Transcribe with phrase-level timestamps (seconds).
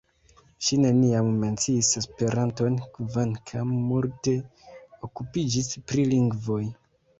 [0.67, 4.35] Ŝi neniam menciis Esperanton, kvankam multe
[5.11, 6.61] okupiĝis pri lingvoj.